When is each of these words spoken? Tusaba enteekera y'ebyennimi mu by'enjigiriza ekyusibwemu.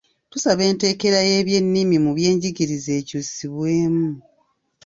Tusaba 0.31 0.61
enteekera 0.69 1.19
y'ebyennimi 1.29 1.95
mu 2.05 2.11
by'enjigiriza 2.17 2.91
ekyusibwemu. 2.99 4.09